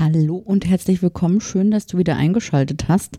[0.00, 1.42] Hallo und herzlich willkommen.
[1.42, 3.18] Schön, dass du wieder eingeschaltet hast.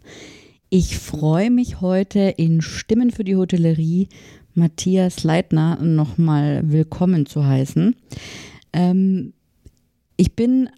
[0.72, 4.10] Ich freue mich heute in Stimmen für die Hotellerie
[4.55, 7.96] Matthias Leitner nochmal willkommen zu heißen.
[8.73, 9.33] Ähm,
[10.17, 10.71] ich bin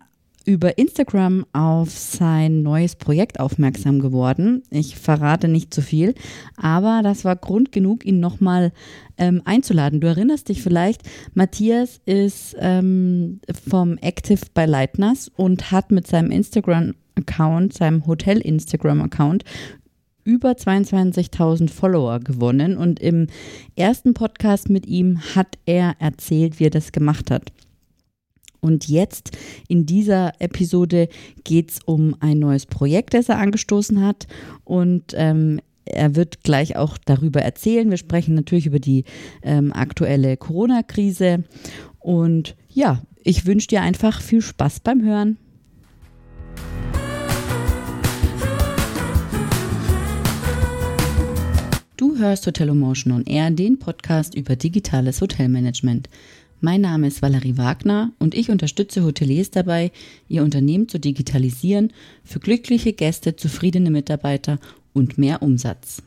[0.46, 4.64] über Instagram auf sein neues Projekt aufmerksam geworden.
[4.70, 6.16] Ich verrate nicht zu viel,
[6.58, 8.72] aber das war Grund genug, ihn nochmal
[9.18, 10.02] ähm, einzuladen.
[10.02, 16.32] Du erinnerst dich vielleicht, Matthias ist ähm, vom Active bei Leitners und hat mit seinem
[16.32, 19.44] Instagram-Account, seinem Hotel-Instagram-Account,
[20.26, 23.28] über 22.000 Follower gewonnen und im
[23.76, 27.52] ersten Podcast mit ihm hat er erzählt, wie er das gemacht hat.
[28.64, 31.10] Und jetzt in dieser Episode
[31.44, 34.26] geht es um ein neues Projekt, das er angestoßen hat.
[34.64, 37.90] Und ähm, er wird gleich auch darüber erzählen.
[37.90, 39.04] Wir sprechen natürlich über die
[39.42, 41.44] ähm, aktuelle Corona-Krise.
[42.00, 45.38] Und ja, ich wünsche dir einfach viel Spaß beim Hören.
[51.98, 56.08] Du hörst Hotelomotion on Air, den Podcast über digitales Hotelmanagement.
[56.66, 59.92] Mein Name ist Valerie Wagner und ich unterstütze Hoteliers dabei,
[60.30, 61.92] ihr Unternehmen zu digitalisieren
[62.24, 64.60] für glückliche Gäste, zufriedene Mitarbeiter
[64.94, 66.02] und mehr Umsatz.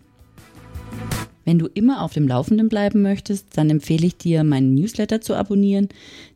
[1.45, 5.35] Wenn du immer auf dem Laufenden bleiben möchtest, dann empfehle ich dir, meinen Newsletter zu
[5.35, 5.91] abonnieren.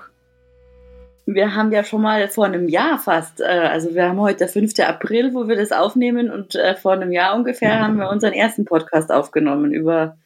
[1.24, 4.48] Wir haben ja schon mal vor einem Jahr fast, äh, also wir haben heute der
[4.48, 4.78] 5.
[4.80, 8.64] April, wo wir das aufnehmen und äh, vor einem Jahr ungefähr haben wir unseren ersten
[8.64, 10.16] Podcast aufgenommen über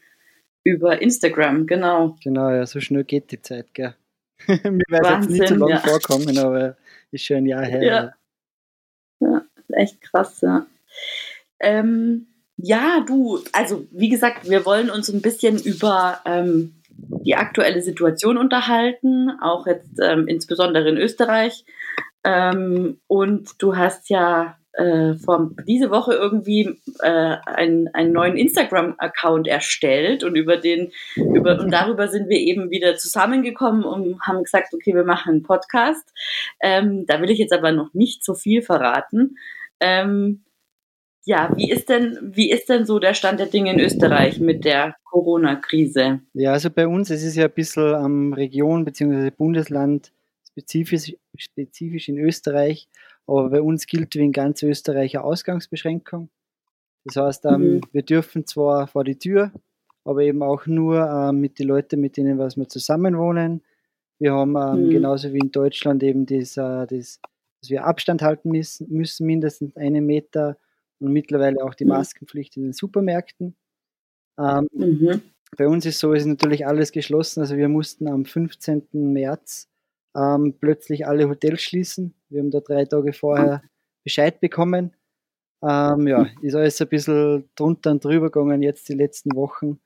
[0.65, 2.17] über Instagram, genau.
[2.25, 3.95] Genau, ja, so schnell geht die Zeit, gell?
[4.49, 5.79] Mir wird jetzt nicht so lange ja.
[5.79, 6.77] vorkommen, aber
[7.13, 7.83] ist schon ein Jahr her.
[7.83, 8.15] Ja,
[9.21, 10.67] ja echt krass, ja.
[11.61, 12.27] Ähm,
[12.57, 16.75] ja, du, also wie gesagt, wir wollen uns ein bisschen über ähm,
[17.25, 21.65] die aktuelle Situation unterhalten, auch jetzt ähm, insbesondere in Österreich.
[22.25, 29.49] Ähm, und du hast ja äh, vor, diese Woche irgendwie äh, einen, einen neuen Instagram-Account
[29.49, 34.75] erstellt und über den, über, und darüber sind wir eben wieder zusammengekommen und haben gesagt,
[34.75, 36.13] okay, wir machen einen Podcast.
[36.61, 39.37] Ähm, da will ich jetzt aber noch nicht so viel verraten.
[39.81, 40.43] Ähm,
[41.27, 44.65] ja, wie ist denn, wie ist denn so der Stand der Dinge in Österreich mit
[44.65, 46.21] der Corona-Krise?
[46.35, 49.31] Ja, also bei uns, es ist ja ein bisschen am Region bzw.
[49.31, 50.13] Bundesland
[50.49, 52.89] spezifisch, spezifisch in Österreich.
[53.27, 56.29] Aber bei uns gilt wie in ganz Österreich eine Ausgangsbeschränkung.
[57.05, 57.81] Das heißt, ähm, mhm.
[57.91, 59.51] wir dürfen zwar vor die Tür,
[60.05, 63.63] aber eben auch nur ähm, mit den Leuten, mit denen was wir zusammenwohnen.
[64.21, 64.91] Wir haben ähm, mhm.
[64.91, 67.21] genauso wie in Deutschland eben das, äh, das,
[67.61, 70.57] dass wir Abstand halten müssen, müssen, mindestens einen Meter
[71.01, 71.91] und mittlerweile auch die mhm.
[71.91, 73.57] Maskenpflicht in den Supermärkten.
[74.39, 75.23] Ähm, mhm.
[75.57, 77.41] Bei uns ist so, ist natürlich alles geschlossen.
[77.41, 78.89] Also wir mussten am 15.
[78.93, 79.69] März
[80.17, 82.15] ähm, plötzlich alle Hotels schließen.
[82.29, 83.63] Wir haben da drei Tage vorher
[84.05, 84.95] Bescheid bekommen.
[85.63, 89.81] Ähm, ja, ist alles ein bisschen drunter und drüber gegangen jetzt die letzten Wochen.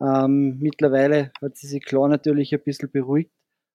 [0.00, 3.30] Ähm, mittlerweile hat sie sich klar natürlich ein bisschen beruhigt,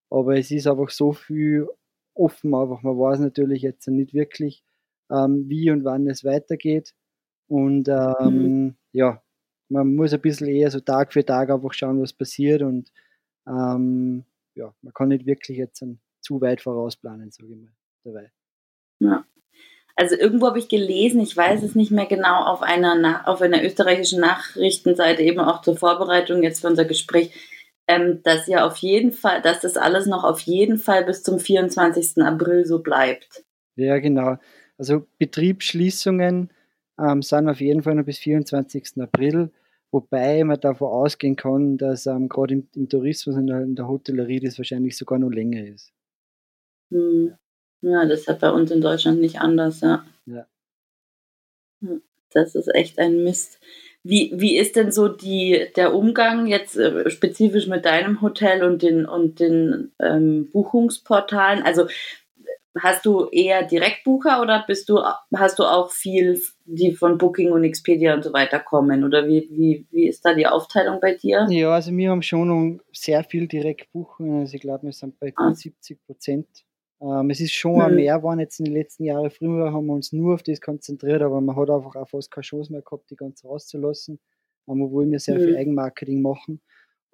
[0.10, 1.68] aber es ist einfach so viel
[2.16, 4.64] offen, einfach man weiß natürlich jetzt nicht wirklich,
[5.12, 6.94] ähm, wie und wann es weitergeht.
[7.48, 8.76] Und ähm, mhm.
[8.92, 9.22] ja,
[9.70, 12.92] man muss ein bisschen eher so Tag für Tag einfach schauen, was passiert und
[13.48, 15.84] ähm, ja, man kann nicht wirklich jetzt
[16.22, 17.72] zu weit vorausplanen, sage ich mal,
[18.04, 18.32] dabei.
[19.00, 19.26] Ja.
[19.98, 23.64] Also irgendwo habe ich gelesen, ich weiß es nicht mehr genau, auf einer, auf einer
[23.64, 27.32] österreichischen Nachrichtenseite, eben auch zur Vorbereitung jetzt für unser Gespräch,
[27.88, 31.40] ähm, dass ja auf jeden Fall, dass das alles noch auf jeden Fall bis zum
[31.40, 32.24] 24.
[32.24, 33.46] April so bleibt.
[33.78, 34.38] Ja, genau.
[34.78, 36.50] Also Betriebsschließungen
[37.00, 39.02] ähm, sind auf jeden Fall noch bis 24.
[39.02, 39.52] April.
[39.92, 44.42] Wobei man davon ausgehen kann, dass ähm, gerade im, im, Tourismus und in der Hotellerie
[44.42, 45.94] das wahrscheinlich sogar noch länger ist.
[46.92, 47.36] Hm.
[47.82, 50.06] Ja, das ist ja bei uns in Deutschland nicht anders, ja.
[50.26, 50.48] Ja.
[52.32, 53.60] Das ist echt ein Mist.
[54.04, 58.82] Wie, wie ist denn so die, der Umgang jetzt äh, spezifisch mit deinem Hotel und
[58.82, 61.64] den, und den ähm, Buchungsportalen?
[61.64, 61.88] Also
[62.82, 65.00] hast du eher Direktbucher oder bist du,
[65.36, 69.04] hast du auch viel, die von Booking und Expedia und so weiter kommen?
[69.04, 71.48] Oder wie, wie, wie ist da die Aufteilung bei dir?
[71.50, 74.42] Ja, also wir haben schon sehr viel Direktbuchungen.
[74.42, 75.54] Also ich glaube, wir sind bei ah.
[75.54, 76.48] 70 Prozent.
[77.02, 77.96] Ähm, es ist schon hm.
[77.96, 79.30] mehr geworden jetzt in den letzten Jahren.
[79.30, 82.44] Früher haben wir uns nur auf das konzentriert, aber man hat einfach auch fast keine
[82.44, 84.20] Chance mehr gehabt, die ganz rauszulassen.
[84.68, 85.44] Ähm, obwohl wir sehr hm.
[85.46, 86.62] viel Eigenmarketing machen.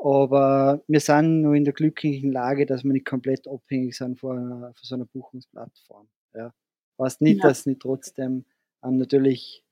[0.04, 4.38] Aber wir sind nur in der glücklichen Lage, dass wir nicht komplett abhängig sind von,
[4.38, 6.08] einer, von so einer Buchungsplattform.
[6.34, 6.54] Ja.
[6.98, 7.50] Was nicht, ja.
[7.50, 8.46] dass nicht trotzdem
[8.84, 9.64] ähm, natürlich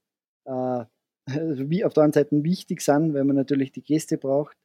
[0.46, 0.86] äh,
[1.28, 4.56] wie auf der einen Seite wichtig sind, weil man natürlich die Gäste braucht.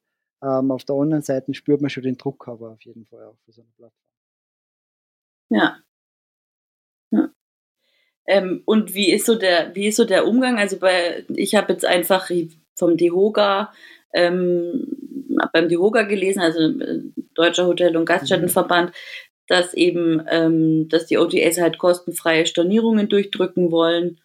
[0.42, 3.38] Ähm, auf der anderen Seite spürt man schon den Druck aber auf jeden Fall auch
[3.44, 4.04] für so eine Plattform.
[5.50, 5.78] Ja.
[7.10, 7.30] ja.
[8.26, 10.58] Ähm, und wie ist so der, wie ist so der Umgang?
[10.58, 12.30] Also bei, ich habe jetzt einfach
[12.74, 13.72] vom Dehoga
[14.14, 14.86] ähm,
[15.52, 17.00] beim DIHOGA gelesen, also äh,
[17.34, 18.92] Deutscher Hotel- und Gaststättenverband,
[19.48, 24.18] dass eben, ähm, dass die OTAs halt kostenfreie Stornierungen durchdrücken wollen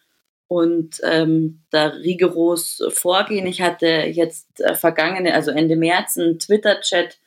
[0.48, 3.46] und ähm, da rigoros vorgehen.
[3.46, 7.18] Ich hatte jetzt äh, vergangene, also Ende März, einen Twitter-Chat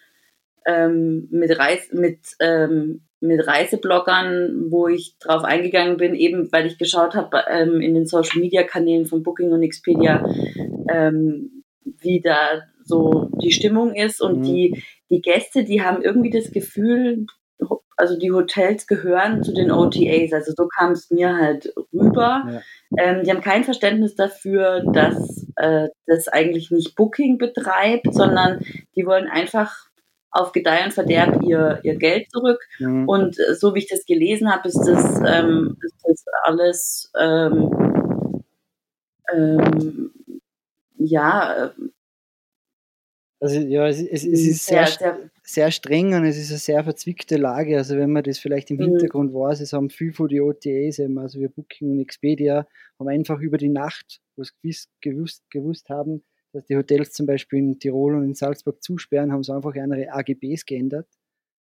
[0.66, 6.78] ähm, mit, Reis, mit, ähm, mit Reisebloggern, wo ich drauf eingegangen bin, eben weil ich
[6.78, 10.26] geschaut habe ähm, in den Social-Media-Kanälen von Booking und Expedia,
[10.92, 14.44] ähm, wie da so die Stimmung ist und mhm.
[14.44, 17.26] die, die Gäste, die haben irgendwie das Gefühl,
[17.96, 22.46] also die Hotels gehören zu den OTAs, also so kam es mir halt rüber.
[22.48, 22.62] Ja.
[22.98, 28.60] Ähm, die haben kein Verständnis dafür, dass äh, das eigentlich nicht Booking betreibt, sondern
[28.96, 29.88] die wollen einfach
[30.32, 32.60] auf Gedeih und Verderb ihr, ihr Geld zurück.
[32.80, 33.08] Mhm.
[33.08, 38.44] Und äh, so wie ich das gelesen habe, ist das, ähm, ist das alles ähm,
[39.32, 40.12] ähm,
[41.04, 41.74] ja
[43.44, 46.82] also ja, es, es, es ist sehr, sehr, sehr, streng und es ist eine sehr
[46.82, 47.76] verzwickte Lage.
[47.76, 48.84] Also wenn man das vielleicht im mhm.
[48.84, 52.66] Hintergrund weiß, es haben viel von den OTAs, also wir Booking und Expedia,
[52.98, 54.54] haben einfach über die Nacht, wo es
[55.02, 56.24] gewusst, gewusst haben,
[56.54, 60.14] dass die Hotels zum Beispiel in Tirol und in Salzburg zusperren, haben sie einfach ihre
[60.14, 61.10] AGBs geändert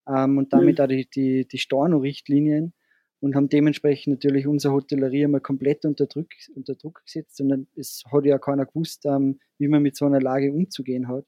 [0.09, 0.85] ähm, und damit mhm.
[0.85, 2.73] auch die, die, die Storno-Richtlinien
[3.21, 8.05] und haben dementsprechend natürlich unsere Hotellerie einmal komplett unter Druck, unter Druck gesetzt und es
[8.11, 11.25] hat ja keiner gewusst, ähm, wie man mit so einer Lage umzugehen hat.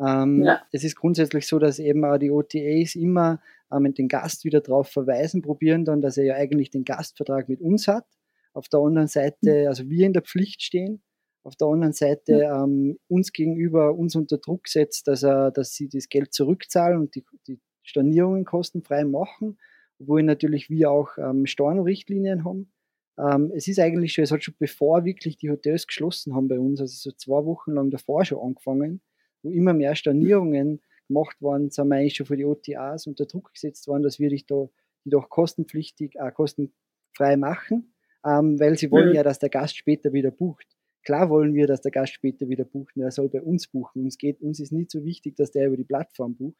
[0.00, 0.62] Ähm, ja.
[0.70, 3.40] Es ist grundsätzlich so, dass eben auch die OTAs immer
[3.72, 7.60] ähm, den Gast wieder darauf verweisen, probieren dann, dass er ja eigentlich den Gastvertrag mit
[7.60, 8.06] uns hat.
[8.52, 9.68] Auf der anderen Seite, mhm.
[9.68, 11.02] also wir in der Pflicht stehen.
[11.42, 15.88] Auf der anderen Seite ähm, uns gegenüber uns unter Druck setzt, dass, er, dass sie
[15.88, 19.58] das Geld zurückzahlen und die, die Stornierungen kostenfrei machen,
[20.00, 22.72] obwohl natürlich wir auch ähm, Stornorichtlinien haben.
[23.18, 26.58] Ähm, es ist eigentlich schon, es hat schon bevor wirklich die Hotels geschlossen haben bei
[26.58, 29.00] uns, also so zwei Wochen lang davor schon angefangen,
[29.42, 33.52] wo immer mehr Stornierungen gemacht worden, sind wir eigentlich schon für die OTAs unter Druck
[33.54, 34.68] gesetzt worden, dass wir dich da,
[35.04, 39.14] die doch kostenpflichtig, äh, kostenfrei machen, ähm, weil sie wollen mhm.
[39.16, 40.66] ja, dass der Gast später wieder bucht.
[41.04, 44.04] Klar wollen wir, dass der Gast später wieder bucht und er soll bei uns buchen.
[44.04, 46.58] Uns, geht, uns ist nicht so wichtig, dass der über die Plattform bucht.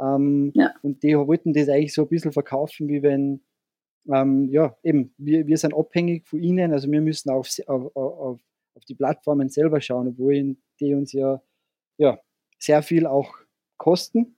[0.00, 0.72] Ähm, ja.
[0.82, 3.42] Und die wollten das eigentlich so ein bisschen verkaufen, wie wenn,
[4.12, 8.40] ähm, ja, eben, wir, wir sind abhängig von ihnen, also wir müssen auf, auf, auf,
[8.74, 11.40] auf die Plattformen selber schauen, obwohl die uns ja
[11.96, 12.18] ja,
[12.58, 13.34] sehr viel auch
[13.76, 14.36] kosten,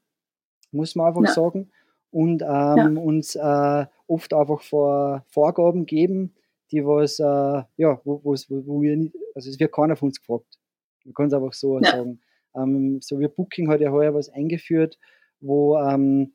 [0.72, 1.32] muss man einfach ja.
[1.32, 1.70] sagen.
[2.10, 2.48] Und ähm,
[2.96, 3.02] ja.
[3.02, 6.34] uns äh, oft einfach vor Vorgaben geben,
[6.70, 7.24] die was, äh,
[7.76, 10.58] ja, wo, wo, wo wir nicht, also es wird keiner von uns gefragt.
[11.04, 12.20] Man kann es einfach so sagen.
[12.56, 14.98] Ähm, so wie Booking hat ja heuer was eingeführt,
[15.40, 16.32] wo, ähm,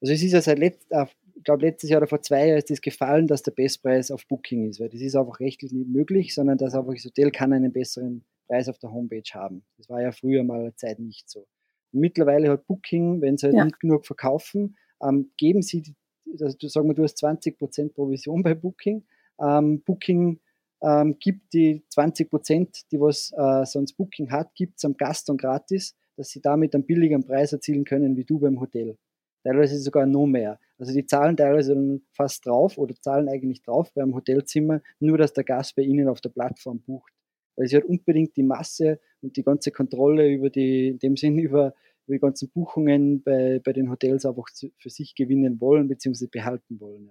[0.00, 1.06] also es ist ja seit letzt, äh,
[1.36, 4.10] ich glaube letztes Jahr oder vor zwei Jahren ist es das gefallen, dass der Bestpreis
[4.10, 7.30] auf Booking ist, weil das ist einfach rechtlich nicht möglich, sondern dass einfach das Hotel
[7.30, 9.62] kann einen besseren Preis auf der Homepage haben.
[9.76, 11.46] Das war ja früher mal eine Zeit nicht so.
[11.92, 13.64] Und mittlerweile hat Booking, wenn sie halt ja.
[13.64, 15.94] nicht genug verkaufen, ähm, geben sie, die,
[16.40, 19.04] also du sagen wir, du hast 20% Provision bei Booking.
[19.40, 20.40] Ähm, Booking
[20.82, 25.40] ähm, gibt die 20%, die was äh, sonst Booking hat, gibt es am Gast und
[25.40, 28.96] gratis, dass sie damit einen billigeren Preis erzielen können wie du beim Hotel.
[29.44, 30.58] Teilweise sogar noch mehr.
[30.78, 35.44] Also die zahlen teilweise fast drauf oder zahlen eigentlich drauf beim Hotelzimmer, nur dass der
[35.44, 37.12] Gast bei ihnen auf der Plattform bucht
[37.58, 41.38] weil sie halt unbedingt die Masse und die ganze Kontrolle über die, in dem Sinn
[41.38, 41.74] über,
[42.06, 44.48] über die ganzen Buchungen bei, bei den Hotels einfach
[44.78, 46.28] für sich gewinnen wollen bzw.
[46.28, 47.10] behalten wollen.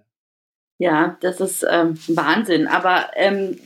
[0.78, 2.66] Ja, das ist ähm, Wahnsinn.
[2.66, 3.58] Aber ähm,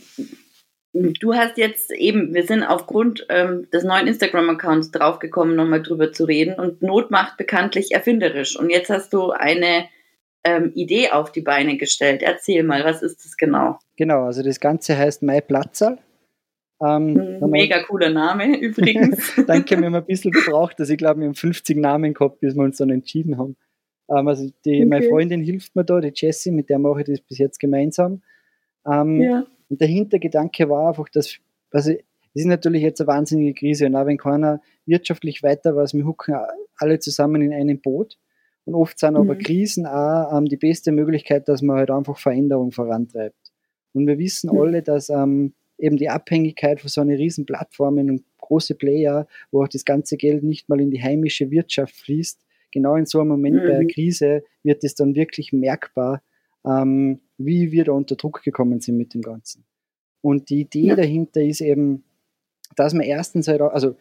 [0.92, 6.24] du hast jetzt eben, wir sind aufgrund ähm, des neuen Instagram-Accounts draufgekommen, nochmal drüber zu
[6.24, 6.54] reden.
[6.54, 8.58] Und Not macht bekanntlich erfinderisch.
[8.58, 9.86] Und jetzt hast du eine
[10.44, 12.22] ähm, Idee auf die Beine gestellt.
[12.22, 13.78] Erzähl mal, was ist das genau?
[13.96, 15.98] Genau, also das Ganze heißt Mai Platzal.
[16.84, 19.34] Ähm, hm, Mega cooler Name übrigens.
[19.46, 20.76] Danke, wir haben ein bisschen gebraucht.
[20.78, 23.56] Also ich glaube, wir haben 50 Namen gehabt, bis wir uns dann entschieden haben.
[24.10, 24.84] Ähm, also die, okay.
[24.84, 28.22] meine Freundin hilft mir da, die Jessie, mit der mache ich das bis jetzt gemeinsam.
[28.84, 29.46] Ähm, ja.
[29.72, 31.38] Und der Hintergedanke war einfach, dass,
[31.70, 31.98] also es
[32.34, 36.34] ist natürlich jetzt eine wahnsinnige Krise und auch wenn keiner wirtschaftlich weiter was, wir hucken
[36.76, 38.18] alle zusammen in einem Boot.
[38.66, 39.38] Und oft sind aber mhm.
[39.38, 43.50] Krisen auch ähm, die beste Möglichkeit, dass man halt einfach Veränderung vorantreibt.
[43.94, 44.60] Und wir wissen mhm.
[44.60, 49.62] alle, dass ähm, eben die Abhängigkeit von so einer riesen Plattformen und große Player, wo
[49.62, 52.38] auch das ganze Geld nicht mal in die heimische Wirtschaft fließt,
[52.72, 53.68] genau in so einem Moment mhm.
[53.68, 56.20] bei der Krise wird es dann wirklich merkbar,
[56.66, 59.64] ähm, wie wir da unter Druck gekommen sind mit dem Ganzen.
[60.20, 60.96] Und die Idee ja.
[60.96, 62.04] dahinter ist eben,
[62.76, 63.96] dass man erstens halt, auch, also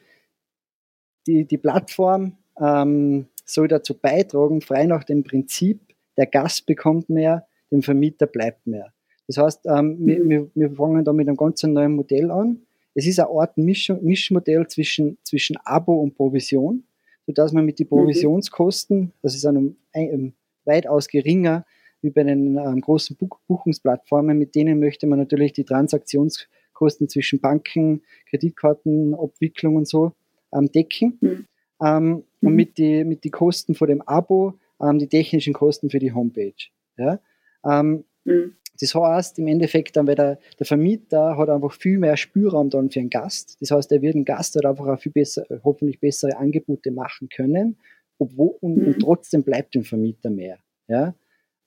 [1.28, 5.80] die, die Plattform ähm, soll dazu beitragen, frei nach dem Prinzip,
[6.18, 8.94] der Gast bekommt mehr, dem Vermieter bleibt mehr.
[9.28, 10.30] Das heißt, ähm, mhm.
[10.30, 12.62] wir, wir, fangen da mit einem ganz neuen Modell an.
[12.94, 16.84] Es ist eine Art Misch, Mischmodell zwischen, zwischen Abo und Provision,
[17.26, 17.90] sodass man mit den mhm.
[17.90, 20.34] Provisionskosten, das ist einem, einem
[20.66, 21.66] weitaus geringer
[22.02, 27.40] wie bei den ähm, großen Buch Buchungsplattformen, mit denen möchte man natürlich die Transaktionskosten zwischen
[27.40, 30.14] Banken, Kreditkarten, Abwicklung und so
[30.54, 31.18] ähm, decken.
[31.22, 31.46] Mhm.
[31.84, 32.24] Ähm, mhm.
[32.42, 36.14] Und mit den mit die Kosten vor dem Abo ähm, die technischen Kosten für die
[36.14, 36.54] Homepage.
[36.98, 37.20] Ja?
[37.64, 38.56] Mhm.
[38.80, 42.90] Das heißt, im Endeffekt dann, weil der, der Vermieter hat einfach viel mehr Spielraum dann
[42.90, 43.58] für einen Gast.
[43.62, 47.30] Das heißt, er wird einen Gast halt einfach auch viel besser, hoffentlich bessere Angebote machen
[47.30, 47.78] können,
[48.18, 48.88] obwohl, und, mhm.
[48.88, 50.58] und trotzdem bleibt dem Vermieter mehr.
[50.88, 51.14] Ja?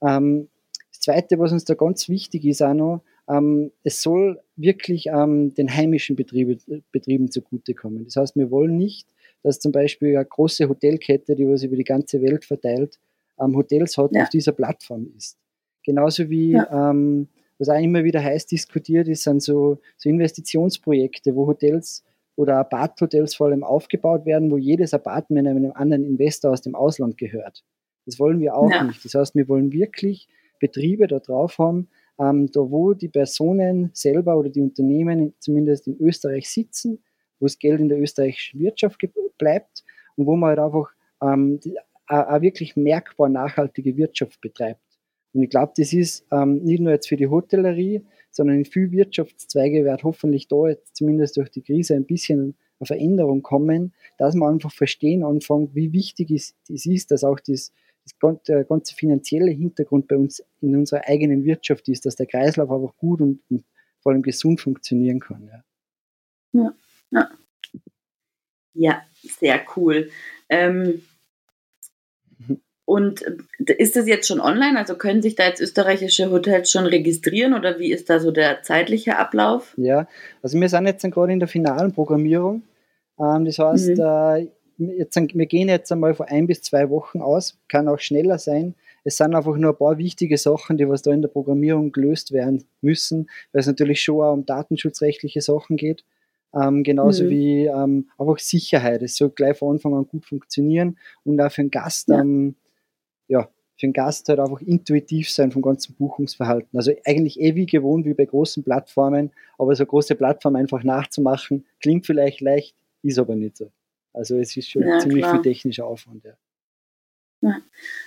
[0.02, 0.48] Ähm,
[0.90, 5.54] das Zweite, was uns da ganz wichtig ist auch noch, ähm, es soll wirklich ähm,
[5.54, 6.58] den heimischen Betriebe,
[6.92, 8.04] Betrieben zugutekommen.
[8.04, 9.08] Das heißt, wir wollen nicht,
[9.42, 12.98] dass zum Beispiel eine große Hotelkette, die was über die ganze Welt verteilt,
[13.40, 14.22] ähm, Hotels hat, ja.
[14.22, 15.38] auf dieser Plattform ist.
[15.84, 16.90] Genauso wie, ja.
[16.90, 22.04] ähm, was auch immer wieder heiß diskutiert ist, sind so, so Investitionsprojekte, wo Hotels
[22.36, 27.16] oder Aparthotels vor allem aufgebaut werden, wo jedes Apartment einem anderen Investor aus dem Ausland
[27.16, 27.64] gehört.
[28.06, 28.84] Das wollen wir auch ja.
[28.84, 29.04] nicht.
[29.04, 30.28] Das heißt, wir wollen wirklich
[30.60, 35.96] Betriebe da drauf haben, ähm, da wo die Personen selber oder die Unternehmen zumindest in
[36.00, 37.02] Österreich sitzen,
[37.40, 39.00] wo das Geld in der österreichischen Wirtschaft
[39.38, 39.84] bleibt
[40.16, 40.92] und wo man halt einfach
[41.22, 41.60] ähm,
[42.06, 44.80] eine wirklich merkbar nachhaltige Wirtschaft betreibt.
[45.32, 48.92] Und ich glaube, das ist ähm, nicht nur jetzt für die Hotellerie, sondern in vielen
[48.92, 54.34] Wirtschaftszweige wird hoffentlich da jetzt zumindest durch die Krise ein bisschen eine Veränderung kommen, dass
[54.34, 57.72] man einfach verstehen anfängt, wie wichtig es, es ist, dass auch das,
[58.48, 62.96] der ganze finanzielle Hintergrund bei uns in unserer eigenen Wirtschaft ist, dass der Kreislauf einfach
[62.96, 63.64] gut und, und
[64.00, 65.48] vor allem gesund funktionieren kann.
[65.50, 65.64] Ja,
[66.52, 66.74] ja,
[67.10, 67.30] ja.
[68.74, 70.10] ja sehr cool.
[70.48, 71.02] Ähm,
[72.84, 74.78] und äh, ist das jetzt schon online?
[74.78, 78.62] Also können sich da jetzt österreichische Hotels schon registrieren oder wie ist da so der
[78.62, 79.74] zeitliche Ablauf?
[79.76, 80.06] Ja,
[80.42, 82.62] also wir sind jetzt gerade in der finalen Programmierung.
[83.18, 84.48] Ähm, das heißt, mhm.
[84.78, 88.74] Jetzt, wir gehen jetzt einmal vor ein bis zwei Wochen aus, kann auch schneller sein.
[89.04, 92.32] Es sind einfach nur ein paar wichtige Sachen, die was da in der Programmierung gelöst
[92.32, 96.04] werden müssen, weil es natürlich schon auch um datenschutzrechtliche Sachen geht.
[96.54, 97.30] Ähm, genauso mhm.
[97.30, 99.02] wie ähm, einfach Sicherheit.
[99.02, 102.20] Es soll gleich von Anfang an gut funktionieren und auch für den Gast ja.
[102.20, 102.54] ähm,
[103.28, 106.76] ja, für den Gast halt einfach intuitiv sein vom ganzen Buchungsverhalten.
[106.76, 111.64] Also eigentlich eh wie gewohnt wie bei großen Plattformen, aber so große Plattformen einfach nachzumachen,
[111.80, 113.70] klingt vielleicht leicht, ist aber nicht so.
[114.14, 115.34] Also es ist schon ja, ziemlich klar.
[115.34, 116.24] viel technischer Aufwand.
[116.24, 116.36] Ja.
[117.42, 117.56] ja.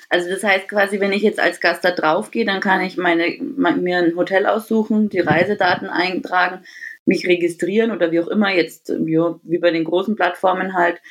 [0.09, 2.97] Also das heißt quasi, wenn ich jetzt als Gast da drauf gehe, dann kann ich
[2.97, 6.63] meine, mir ein Hotel aussuchen, die Reisedaten eintragen,
[7.05, 11.01] mich registrieren oder wie auch immer jetzt, wie bei den großen Plattformen halt,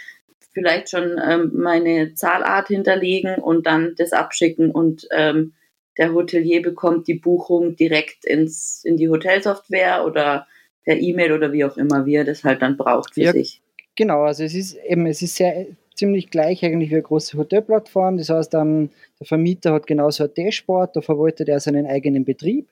[0.52, 5.52] vielleicht schon ähm, meine Zahlart hinterlegen und dann das abschicken und ähm,
[5.98, 10.46] der Hotelier bekommt die Buchung direkt ins, in die Hotelsoftware oder
[10.84, 13.60] per E-Mail oder wie auch immer, wie er das halt dann braucht für ja, sich.
[13.96, 18.18] Genau, also es ist eben, es ist sehr ziemlich gleich eigentlich wie eine große Hotelplattform.
[18.18, 22.68] Das heißt, ähm, der Vermieter hat genauso ein Dashboard, da verwaltet er seinen eigenen Betrieb.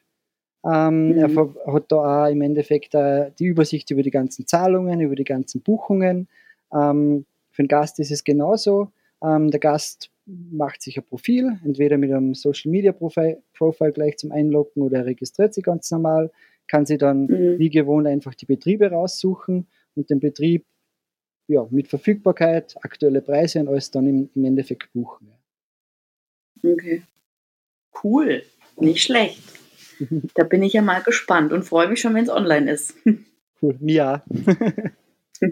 [0.65, 1.19] Ähm, mhm.
[1.19, 5.25] Er hat da auch im Endeffekt äh, die Übersicht über die ganzen Zahlungen, über die
[5.25, 6.29] ganzen Buchungen.
[6.73, 8.91] Ähm, für den Gast ist es genauso.
[9.23, 14.17] Ähm, der Gast macht sich ein Profil, entweder mit einem Social Media Profile, Profile gleich
[14.17, 16.31] zum Einloggen oder er registriert sich ganz normal,
[16.67, 17.59] kann sich dann mhm.
[17.59, 20.65] wie gewohnt einfach die Betriebe raussuchen und den Betrieb
[21.47, 25.33] ja, mit Verfügbarkeit, aktuelle Preise und alles dann im, im Endeffekt buchen.
[26.63, 27.03] Okay.
[28.03, 28.43] Cool,
[28.79, 29.41] nicht schlecht.
[30.35, 32.95] da bin ich ja mal gespannt und freue mich schon, wenn es online ist.
[33.63, 34.23] Cool, ja.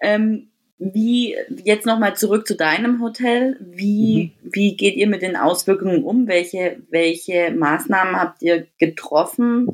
[0.00, 1.34] ähm, wie,
[1.64, 3.56] jetzt nochmal zurück zu deinem Hotel.
[3.60, 4.52] Wie, mhm.
[4.52, 6.28] wie geht ihr mit den Auswirkungen um?
[6.28, 9.68] Welche, welche Maßnahmen habt ihr getroffen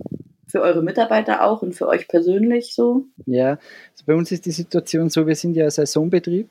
[0.48, 3.04] für eure Mitarbeiter auch und für euch persönlich so?
[3.26, 3.50] Ja,
[3.92, 6.48] also bei uns ist die Situation so, wir sind ja ein Saisonbetrieb.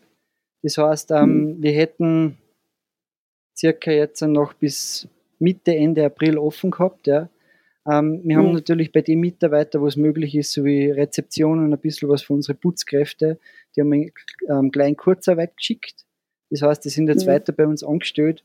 [0.63, 1.63] Das heißt, ähm, mhm.
[1.63, 2.37] wir hätten
[3.57, 5.07] circa jetzt noch bis
[5.39, 7.07] Mitte, Ende April offen gehabt.
[7.07, 7.29] Ja.
[7.89, 8.43] Ähm, wir mhm.
[8.43, 12.09] haben natürlich bei den Mitarbeitern, wo es möglich ist, so wie Rezeption und ein bisschen
[12.09, 13.39] was für unsere Putzkräfte,
[13.75, 14.11] die haben einen
[14.49, 16.05] ähm, kleinen Kurzarbeit geschickt.
[16.49, 17.31] Das heißt, die sind jetzt mhm.
[17.31, 18.43] weiter bei uns angestellt.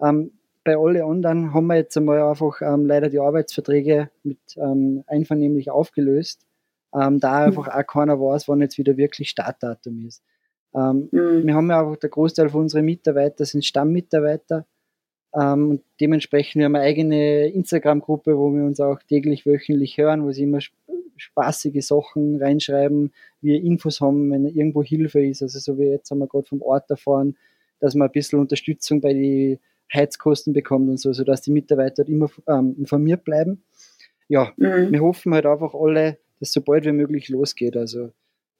[0.00, 0.32] Ähm,
[0.64, 5.70] bei allen anderen haben wir jetzt einmal einfach ähm, leider die Arbeitsverträge mit ähm, einvernehmlich
[5.70, 6.46] aufgelöst,
[6.94, 7.46] ähm, da mhm.
[7.46, 10.22] einfach auch keiner weiß, wann jetzt wieder wirklich Startdatum ist.
[10.72, 11.08] Mhm.
[11.12, 14.66] Wir haben ja auch der Großteil von unseren Mitarbeitern sind Stammmitarbeiter
[15.32, 20.24] ähm, und dementsprechend wir haben eine eigene Instagram-Gruppe, wo wir uns auch täglich, wöchentlich hören,
[20.24, 20.58] wo sie immer
[21.16, 25.42] spaßige Sachen reinschreiben, wir Infos haben, wenn irgendwo Hilfe ist.
[25.42, 27.36] Also so wie jetzt haben wir gerade vom Ort erfahren,
[27.80, 29.58] dass man ein bisschen Unterstützung bei den
[29.94, 33.62] Heizkosten bekommt und so, sodass die Mitarbeiter immer ähm, informiert bleiben.
[34.28, 34.92] Ja, mhm.
[34.92, 37.76] wir hoffen halt einfach alle, dass so bald wie möglich losgeht.
[37.76, 38.10] Also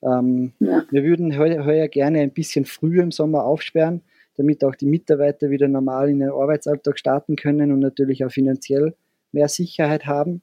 [0.03, 0.85] ähm, ja.
[0.91, 4.03] wir würden heuer, heuer gerne ein bisschen früher im Sommer aufsperren,
[4.37, 8.95] damit auch die Mitarbeiter wieder normal in den Arbeitsalltag starten können und natürlich auch finanziell
[9.33, 10.43] mehr Sicherheit haben.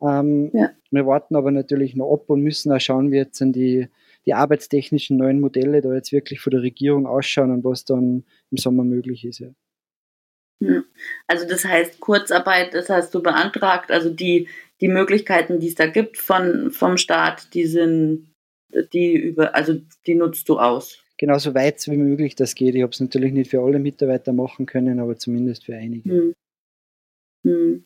[0.00, 0.70] Ähm, ja.
[0.90, 3.88] Wir warten aber natürlich noch ab und müssen auch schauen, wie jetzt die,
[4.26, 8.56] die arbeitstechnischen neuen Modelle da jetzt wirklich von der Regierung ausschauen und was dann im
[8.58, 9.40] Sommer möglich ist.
[9.40, 9.48] Ja.
[11.26, 14.48] Also das heißt Kurzarbeit, das hast du beantragt, also die,
[14.80, 18.34] die Möglichkeiten, die es da gibt von, vom Staat, die sind,
[18.92, 20.98] die über, also die nutzt du aus.
[21.16, 22.74] Genau, so weit wie möglich das geht.
[22.74, 26.10] Ich habe es natürlich nicht für alle Mitarbeiter machen können, aber zumindest für einige.
[26.10, 26.34] Hm.
[27.44, 27.84] Hm.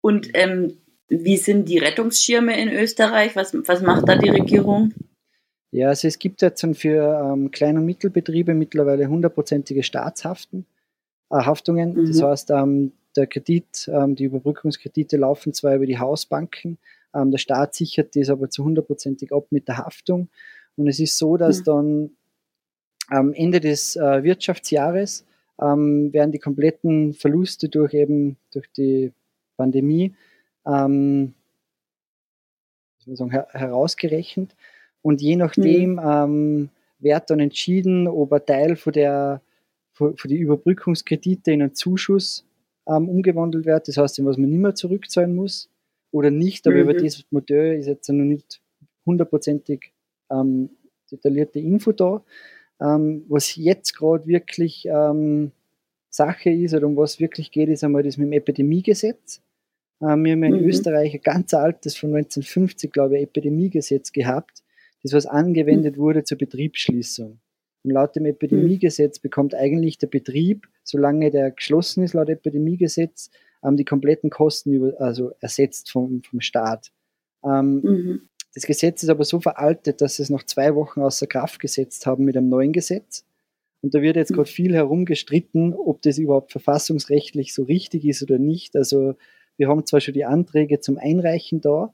[0.00, 0.78] Und ähm,
[1.08, 3.36] wie sind die Rettungsschirme in Österreich?
[3.36, 4.94] Was, was macht da die Regierung?
[5.72, 10.66] Ja, also es gibt jetzt für ähm, Klein- und Mittelbetriebe mittlerweile hundertprozentige Staatshaften.
[11.30, 11.94] Äh, Haftungen.
[11.94, 12.06] Mhm.
[12.06, 16.78] Das heißt, ähm, der Kredit, ähm, die Überbrückungskredite laufen zwar über die Hausbanken,
[17.14, 20.28] ähm, der Staat sichert das aber zu hundertprozentig ab mit der Haftung.
[20.76, 21.64] Und es ist so, dass mhm.
[21.64, 22.10] dann
[23.08, 25.26] am Ende des äh, Wirtschaftsjahres
[25.62, 29.12] werden die kompletten Verluste durch eben durch die
[29.58, 30.14] Pandemie
[30.66, 31.34] ähm,
[33.04, 34.56] sagen, her herausgerechnet.
[35.02, 36.00] Und je nachdem mhm.
[36.02, 36.68] ähm,
[36.98, 39.42] wird dann entschieden, ob ein Teil von der
[40.00, 42.46] für, für die Überbrückungskredite in einen Zuschuss
[42.88, 43.86] ähm, umgewandelt wird.
[43.88, 45.70] Das heißt, was man nicht mehr zurückzahlen muss
[46.10, 46.66] oder nicht.
[46.66, 46.82] Aber mhm.
[46.82, 48.62] über das Modell ist jetzt noch nicht
[49.04, 49.92] hundertprozentig
[50.30, 50.70] ähm,
[51.10, 52.24] detaillierte Info da.
[52.80, 55.52] Ähm, was jetzt gerade wirklich ähm,
[56.08, 59.42] Sache ist oder um was wirklich geht, ist einmal das mit dem Epidemiegesetz.
[60.00, 60.68] Ähm, wir haben in mhm.
[60.68, 64.62] Österreich ein ganz altes von 1950, glaube ich, Epidemiegesetz gehabt,
[65.02, 66.00] das was angewendet mhm.
[66.00, 67.38] wurde zur Betriebsschließung.
[67.82, 73.30] Und laut dem Epidemiegesetz bekommt eigentlich der Betrieb, solange der geschlossen ist, laut Epidemiegesetz,
[73.64, 76.92] ähm, die kompletten Kosten über, also ersetzt vom, vom Staat.
[77.44, 78.20] Ähm, mhm.
[78.54, 82.06] Das Gesetz ist aber so veraltet, dass sie es noch zwei Wochen außer Kraft gesetzt
[82.06, 83.24] haben mit einem neuen Gesetz.
[83.80, 84.36] Und da wird jetzt mhm.
[84.36, 88.76] gerade viel herumgestritten, ob das überhaupt verfassungsrechtlich so richtig ist oder nicht.
[88.76, 89.14] Also
[89.56, 91.92] wir haben zwar schon die Anträge zum Einreichen da,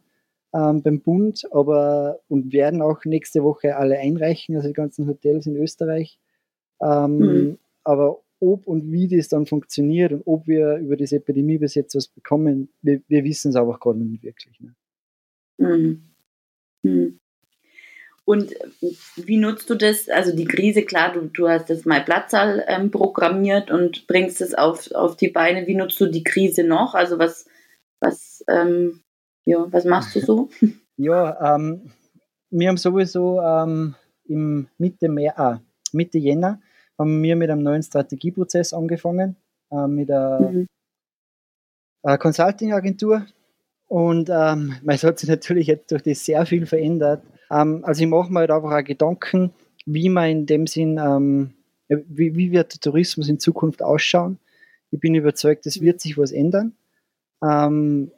[0.57, 5.47] ähm, beim Bund, aber und werden auch nächste Woche alle einreichen, also die ganzen Hotels
[5.47, 6.19] in Österreich.
[6.81, 7.59] Ähm, mhm.
[7.85, 11.95] Aber ob und wie das dann funktioniert und ob wir über diese Epidemie bis jetzt
[11.95, 14.61] was bekommen, wir, wir wissen es einfach gerade nicht wirklich.
[14.61, 14.75] Ne?
[15.59, 16.03] Mhm.
[16.83, 17.21] Mhm.
[18.25, 18.55] Und
[19.17, 20.09] wie nutzt du das?
[20.09, 24.53] Also die Krise, klar, du, du hast das mal Platzsaal ähm, programmiert und bringst es
[24.53, 25.67] auf, auf die Beine.
[25.67, 26.95] Wie nutzt du die Krise noch?
[26.95, 27.47] Also was,
[28.01, 29.05] was ähm,
[29.47, 30.49] ja, was machst du so?
[30.99, 31.91] Ja, ähm,
[32.49, 35.61] wir haben sowieso ähm, im Mitte, Mehr, ah,
[35.93, 36.59] Mitte Jänner
[36.99, 39.37] haben wir mit einem neuen Strategieprozess angefangen,
[39.71, 40.67] äh, mit einer mhm.
[42.03, 43.27] Consulting-Agentur.
[43.89, 47.23] Und ähm, es hat sich natürlich jetzt durch das sehr viel verändert.
[47.51, 49.53] Ähm, also ich mache mir halt einfach auch Gedanken,
[49.85, 51.53] wie man in dem Sinn, ähm,
[51.89, 54.39] wie, wie wird der Tourismus in Zukunft ausschauen.
[54.91, 56.75] Ich bin überzeugt, es wird sich was ändern.
[57.43, 58.11] Ähm,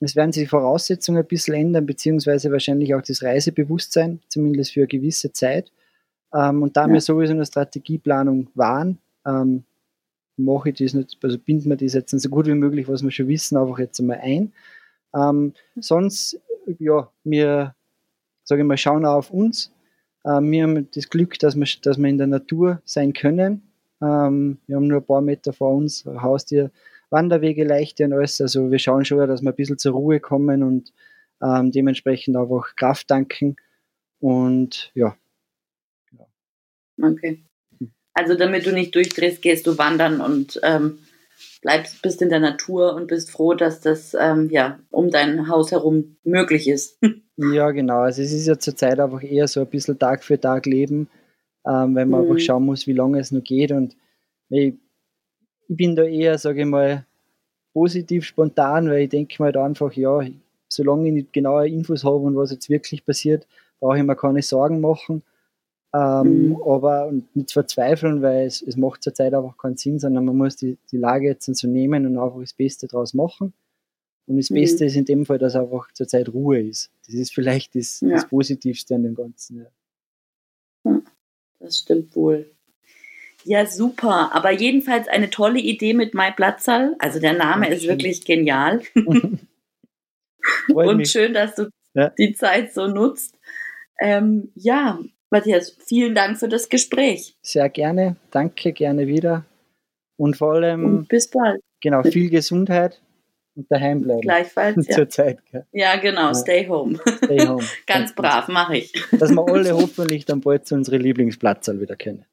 [0.00, 4.80] es werden sich die Voraussetzungen ein bisschen ändern, beziehungsweise wahrscheinlich auch das Reisebewusstsein, zumindest für
[4.80, 5.72] eine gewisse Zeit.
[6.32, 6.92] Ähm, und da ja.
[6.92, 9.64] wir sowieso in der Strategieplanung waren, ähm,
[10.36, 13.10] mache ich das nicht, also binden wir das jetzt so gut wie möglich, was wir
[13.10, 14.52] schon wissen, einfach jetzt einmal ein.
[15.14, 16.40] Ähm, sonst,
[16.78, 17.74] ja, wir,
[18.44, 19.72] sage ich mal, schauen auch auf uns.
[20.24, 23.62] Ähm, wir haben das Glück, dass wir, dass wir in der Natur sein können.
[24.00, 26.70] Ähm, wir haben nur ein paar Meter vor uns Haustier,
[27.10, 28.40] Wanderwege leichter und alles.
[28.40, 30.92] Also wir schauen schon, dass wir ein bisschen zur Ruhe kommen und
[31.42, 33.56] ähm, dementsprechend einfach Kraft tanken.
[34.20, 35.16] Und ja.
[37.00, 37.44] Okay.
[38.14, 40.98] Also damit du nicht durchdrehst, gehst du wandern und ähm,
[41.62, 45.70] bleibst, bist in der Natur und bist froh, dass das ähm, ja um dein Haus
[45.70, 46.98] herum möglich ist.
[47.36, 48.00] ja, genau.
[48.00, 51.08] Also es ist ja zurzeit einfach eher so ein bisschen Tag für Tag leben,
[51.64, 52.32] ähm, weil man mhm.
[52.32, 53.70] einfach schauen muss, wie lange es noch geht.
[53.70, 53.96] Und
[54.48, 54.74] ich
[55.68, 57.06] ich bin da eher, sage ich mal,
[57.72, 60.20] positiv spontan, weil ich denke mir da einfach, ja,
[60.68, 63.46] solange ich nicht genaue Infos habe und was jetzt wirklich passiert,
[63.78, 65.22] brauche ich mir keine Sorgen machen.
[65.94, 66.62] Ähm, mhm.
[66.62, 70.76] Aber nicht verzweifeln, weil es, es macht zurzeit einfach keinen Sinn, sondern man muss die,
[70.90, 73.54] die Lage jetzt so nehmen und einfach das Beste daraus machen.
[74.26, 74.56] Und das mhm.
[74.56, 76.90] Beste ist in dem Fall, dass einfach zurzeit Ruhe ist.
[77.06, 78.10] Das ist vielleicht das, ja.
[78.10, 79.66] das Positivste an dem Ganzen.
[80.84, 81.00] Ja.
[81.58, 82.50] Das stimmt wohl.
[83.44, 84.30] Ja, super.
[84.32, 86.96] Aber jedenfalls eine tolle Idee mit Mai Platzal.
[86.98, 88.82] Also der Name ist wirklich genial.
[90.68, 91.10] Und mich.
[91.10, 92.10] schön, dass du ja.
[92.18, 93.38] die Zeit so nutzt.
[94.00, 94.98] Ähm, ja,
[95.30, 97.36] Matthias, vielen Dank für das Gespräch.
[97.42, 98.16] Sehr gerne.
[98.30, 99.44] Danke, gerne wieder.
[100.16, 100.84] Und vor allem.
[100.84, 101.60] Und bis bald.
[101.80, 103.00] Genau, viel Gesundheit
[103.58, 104.20] und daheim bleiben.
[104.22, 104.76] Gleichfalls.
[104.88, 104.96] Ja.
[104.96, 105.38] Zur Zeit.
[105.50, 105.66] Gell?
[105.72, 106.34] Ja, genau, ja.
[106.34, 106.98] stay home.
[107.24, 107.64] Stay home.
[107.86, 108.92] Ganz brav, mache ich.
[109.12, 112.24] Dass wir alle hoffentlich dann bald zu unseren Lieblingsplatzern wieder kennen.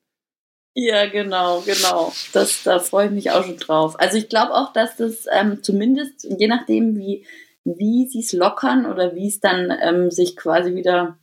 [0.78, 2.12] Ja, genau, genau.
[2.34, 3.98] Das, da freue ich mich auch schon drauf.
[3.98, 7.26] Also ich glaube auch, dass das ähm, zumindest, je nachdem, wie,
[7.64, 11.18] wie sie es lockern oder wie es dann ähm, sich quasi wieder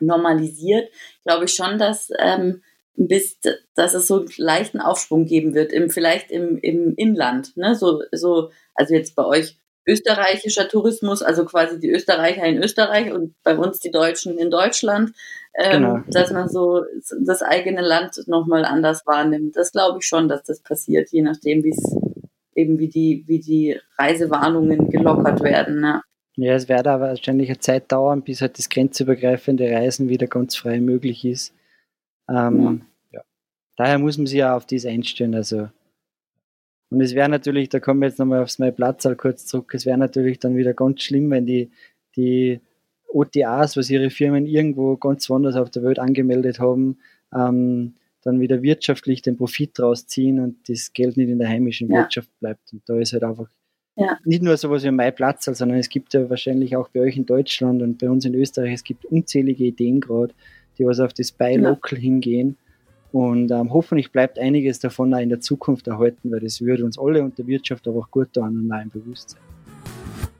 [0.00, 0.90] normalisiert,
[1.24, 2.62] glaube ich schon, dass, ähm,
[2.96, 3.38] bis,
[3.76, 7.56] dass es so einen leichten Aufschwung geben wird, im, vielleicht im, im Inland.
[7.56, 7.76] Ne?
[7.76, 13.34] So, so, also jetzt bei euch österreichischer Tourismus, also quasi die Österreicher in Österreich und
[13.42, 15.12] bei uns die Deutschen in Deutschland,
[15.54, 16.00] ähm, genau.
[16.08, 16.84] dass man so
[17.24, 19.56] das eigene Land nochmal anders wahrnimmt.
[19.56, 21.96] Das glaube ich schon, dass das passiert, je nachdem, wie es
[22.54, 25.80] eben wie die, wie die Reisewarnungen gelockert werden.
[25.80, 26.02] Ne?
[26.36, 30.56] Ja, es wird aber wahrscheinlich eine Zeit dauern, bis halt das grenzübergreifende Reisen wieder ganz
[30.56, 31.54] frei möglich ist.
[32.28, 33.18] Ähm, ja.
[33.18, 33.24] ja.
[33.76, 35.34] Daher muss man sich ja auf das einstellen.
[35.34, 35.68] Also.
[36.90, 39.84] Und es wäre natürlich, da kommen wir jetzt nochmal aufs mein Platz kurz zurück, es
[39.84, 41.70] wäre natürlich dann wieder ganz schlimm, wenn die,
[42.16, 42.60] die
[43.08, 46.98] OTAs, was ihre Firmen irgendwo ganz woanders auf der Welt angemeldet haben,
[47.34, 52.00] ähm, dann wieder wirtschaftlich den Profit rausziehen und das Geld nicht in der heimischen ja.
[52.00, 52.72] Wirtschaft bleibt.
[52.72, 53.48] Und da ist halt einfach
[53.96, 54.18] ja.
[54.24, 57.26] nicht nur sowas wie mein Platz, sondern es gibt ja wahrscheinlich auch bei euch in
[57.26, 60.34] Deutschland und bei uns in Österreich, es gibt unzählige Ideen gerade,
[60.78, 62.02] die was auf das Buy Local ja.
[62.02, 62.56] hingehen.
[63.12, 66.98] Und ähm, hoffentlich bleibt einiges davon auch in der Zukunft erhalten, weil das würde uns
[66.98, 69.40] alle und der Wirtschaft aber auch gut tun und auch im Bewusstsein.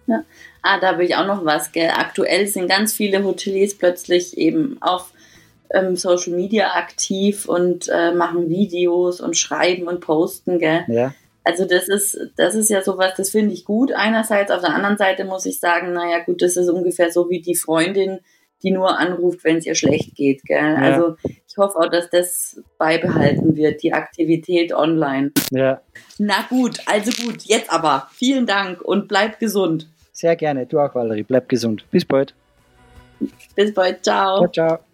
[0.07, 0.25] Ja.
[0.63, 1.73] Ah, da habe ich auch noch was.
[1.73, 1.91] Gell.
[1.95, 5.13] Aktuell sind ganz viele Hoteliers plötzlich eben auf
[5.71, 10.59] ähm, Social Media aktiv und äh, machen Videos und schreiben und posten.
[10.59, 10.85] Gell.
[10.89, 11.15] Ja.
[11.45, 14.51] Also das ist, das ist ja sowas, das finde ich gut einerseits.
[14.51, 17.55] Auf der anderen Seite muss ich sagen, naja gut, das ist ungefähr so wie die
[17.55, 18.19] Freundin,
[18.63, 20.43] die nur anruft, wenn es ihr schlecht geht.
[20.45, 20.59] Gell?
[20.59, 20.77] Ja.
[20.77, 21.17] Also
[21.59, 25.33] hoffe auch, dass das beibehalten wird, die Aktivität online.
[25.51, 25.81] Ja.
[26.19, 28.09] Na gut, also gut, jetzt aber.
[28.13, 29.89] Vielen Dank und bleib gesund.
[30.13, 30.67] Sehr gerne.
[30.67, 31.23] Du auch, Valerie.
[31.23, 31.85] Bleib gesund.
[31.91, 32.35] Bis bald.
[33.55, 34.03] Bis bald.
[34.05, 34.39] Ciao.
[34.39, 34.88] Ciao, ciao.